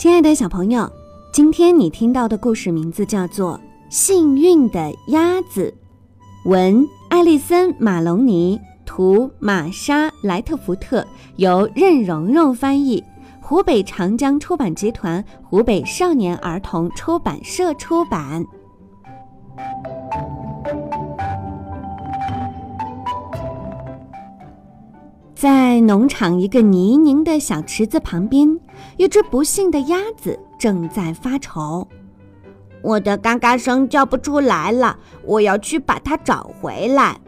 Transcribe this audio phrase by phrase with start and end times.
[0.00, 0.90] 亲爱的小朋友，
[1.30, 3.58] 今天你听到的故事名字叫做
[3.90, 5.74] 《幸运的鸭子》，
[6.50, 11.06] 文艾丽森·马隆尼，图玛莎·莱特福特，
[11.36, 13.04] 由任蓉蓉翻译，
[13.42, 18.42] 湖北长江出版集团、湖北少年儿童出版社出版。
[25.34, 28.58] 在农场一个泥泞的小池子旁边，
[28.96, 31.86] 一只不幸的鸭子正在发愁。
[32.82, 37.20] 我的嘎嘎声叫不出来了，我要去把它找回来。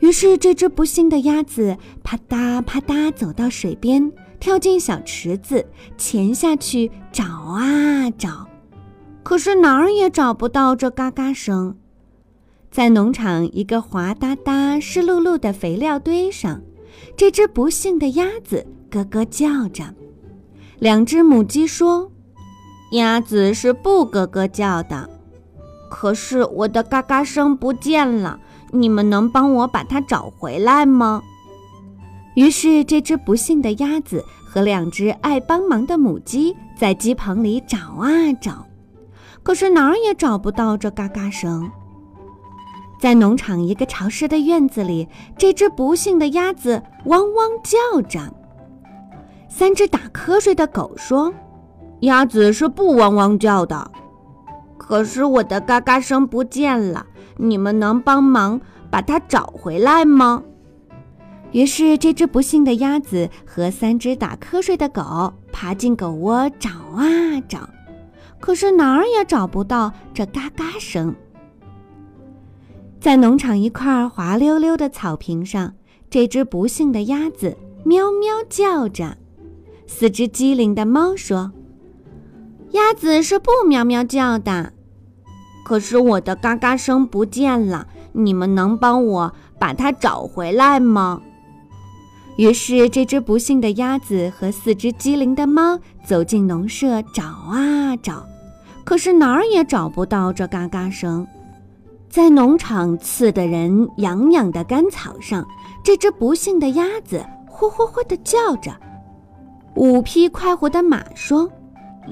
[0.00, 8.48] 于是，这只不幸的鸭子啪嗒啪嗒走到水边，跳进小池子，潜下去找啊找，
[9.22, 11.76] 可是哪儿也找不到这嘎嘎声。
[12.70, 16.60] 在农场一个滑哒哒、湿漉漉的肥料堆上。
[17.16, 19.82] 这只不幸的鸭子咯咯叫着，
[20.82, 22.10] 两只母鸡说
[22.90, 25.08] ：“鸭子是不咯咯叫的，
[25.88, 28.40] 可是我的嘎嘎声不见了，
[28.72, 31.22] 你们能帮我把它找回来吗？”
[32.34, 38.66] 于是，这只不幸的鸭子和两只爱帮忙的母鸡在鸡棚里找啊找，
[39.44, 41.70] 可是哪儿也找不到这嘎嘎声。
[43.00, 45.06] 在农场一个潮湿的院子里，
[45.38, 48.34] 这只不幸的鸭子汪汪叫着。
[49.62, 51.32] 三只打瞌睡的狗说
[52.02, 53.92] ：“鸭子是不汪汪叫的，
[54.76, 60.42] 可是我的嘎嘎声不见了，你们能帮忙把它找回来吗？”
[61.52, 67.06] 于是，这只不幸的鸭子和三只打瞌睡的狗爬进狗窝找啊
[67.48, 67.60] 找，
[68.40, 71.14] 可是哪儿也找不到这嘎嘎声。
[72.98, 75.72] 在农场一块滑溜溜的草坪上，
[76.10, 79.18] 这只不幸的鸭子喵喵叫着。
[79.94, 81.52] 四只机灵的猫说
[82.72, 84.72] ：“鸭子是不喵喵叫的，
[85.64, 91.20] 可是我的嘎嘎声不见了，你们能帮我把它找回来吗？”
[92.36, 98.26] 于是，这只不幸的鸭子和四只机灵的猫走进农舍找啊找，
[98.84, 101.24] 可是哪儿也找不到这嘎嘎声。
[102.08, 105.46] 在农场刺得人痒痒的干草上，
[105.84, 108.74] 这只不幸的鸭子呼呼呼地叫着。
[109.74, 111.50] 五匹快活的马说：“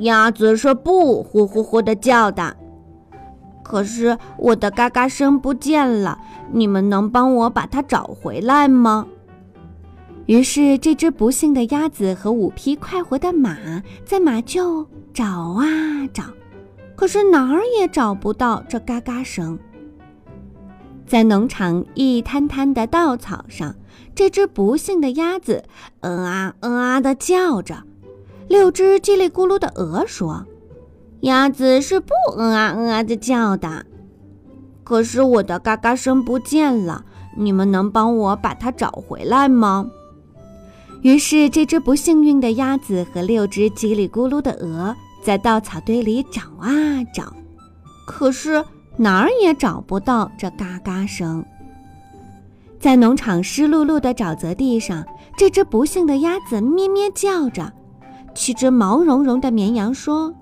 [0.01, 2.57] 鸭子是不呼呼呼地叫的，
[3.63, 6.19] 可是我的嘎嘎声不见了，
[6.53, 9.07] 你们能帮我把它找回来吗？”
[10.27, 13.57] 于是，这只不幸的鸭子和五匹快活的马
[14.05, 16.23] 在马厩找啊找，
[16.95, 19.59] 可是哪儿也找不到这嘎嘎声。
[21.11, 23.75] 在农场一滩滩的稻草上，
[24.15, 25.65] 这只不幸的鸭子
[26.03, 27.83] 嗯啊嗯啊地叫着。
[28.47, 30.47] 六只叽里咕噜的鹅说
[31.23, 33.87] ：“鸭子是不嗯啊嗯啊地叫的，
[34.85, 37.05] 可是我的嘎嘎声不见了，
[37.37, 39.91] 你们能帮我把它找回来吗？”
[41.03, 44.95] 于是，这只不幸运的鸭子和六只叽里咕噜的鹅
[45.25, 46.71] 在稻草堆里找啊
[47.13, 47.35] 找，
[48.07, 48.65] 可是。
[48.97, 51.45] 哪儿也找不到这嘎嘎声。
[52.79, 55.05] 在农场湿漉漉的沼泽地上，
[55.37, 57.73] 这只不幸的鸭子咩咩叫着。
[58.35, 60.33] 七只毛茸茸的绵羊说：“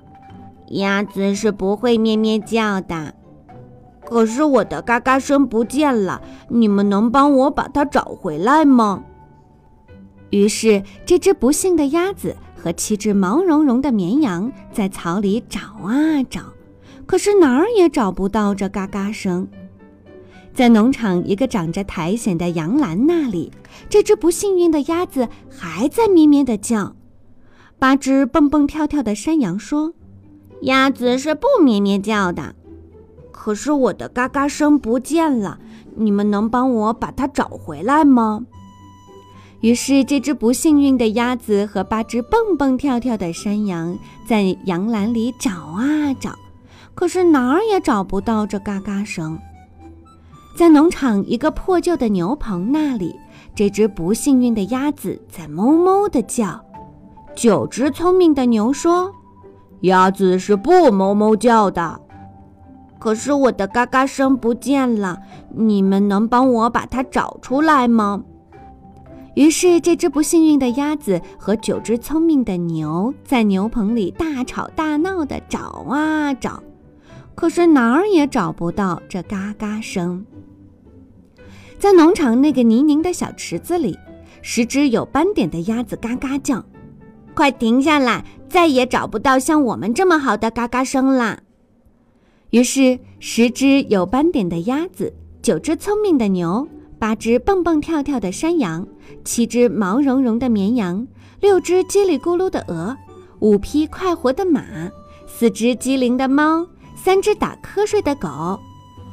[0.70, 3.14] 鸭子是不会咩咩叫的，
[4.04, 9.03] 可是我的嘎嘎声不见了，你们能帮我把它找回来吗？”
[10.30, 16.42] 于是，这只不幸的鸭子和七只毛茸茸的绵羊在草里找啊找。
[17.08, 19.48] 可是哪儿也找不到这嘎嘎声，
[20.52, 23.50] 在农场一个长着苔藓的杨兰那里，
[23.88, 26.94] 这只不幸运的鸭子还在咩咩地叫。
[27.78, 29.94] 八只蹦蹦跳跳的山羊说
[30.68, 32.54] ：“鸭子是不咩咩叫的，
[33.32, 35.59] 可是我的嘎嘎声不见了，
[35.97, 38.44] 你们能帮我把它找回来吗？”
[39.62, 46.38] 于是，这只不幸运的鸭子和八只蹦蹦跳跳的山羊在羊栏里找啊找。
[46.98, 49.39] 可是哪儿也找不到这嘎嘎声。
[50.56, 53.15] 在农场一个破旧的牛棚那里，
[53.54, 56.60] 这只不幸运的鸭子在哞哞地叫。
[57.36, 59.12] 九只聪明的牛说
[59.83, 62.00] ：“鸭子是不哞哞叫的，
[62.98, 65.21] 可是我的嘎嘎声不见了，
[65.54, 68.24] 你们能帮我把它找出来吗？”
[69.36, 76.60] 于是，这只不幸运的鸭子和九只聪明的牛在牛棚里大吵大闹地找啊找。
[77.38, 80.26] 可是哪儿也找不到这嘎嘎声。
[81.78, 83.96] 在农场那个泥泞的小池子里，
[84.42, 86.64] 十只有斑点的鸭子嘎嘎叫，
[87.36, 91.38] 快停下来，再也找不到像我们这么好的嘎嘎声啦。
[92.50, 96.66] 于是，十只有斑点的鸭子，九只聪明的牛，
[96.98, 98.84] 八只蹦蹦跳跳的山羊，
[99.24, 101.06] 七只毛茸茸的绵羊，
[101.40, 102.96] 六只叽里咕噜的鹅，
[103.38, 104.64] 五匹快活的马，
[105.28, 106.66] 四只机灵的猫，
[107.03, 108.59] 三只打瞌睡的狗，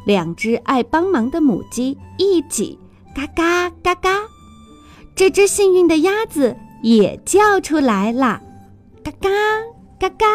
[0.06, 2.78] 两只爱帮忙的母鸡，一起
[3.16, 4.22] 嘎嘎嘎嘎。
[5.16, 8.42] 这只幸运的鸭子也叫出来了，
[9.04, 9.30] 嘎嘎
[10.00, 10.26] 嘎嘎。